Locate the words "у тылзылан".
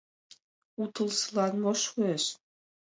0.81-1.53